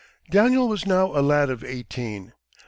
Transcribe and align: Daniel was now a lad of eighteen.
Daniel 0.31 0.67
was 0.67 0.87
now 0.87 1.11
a 1.15 1.21
lad 1.21 1.51
of 1.51 1.63
eighteen. 1.63 2.33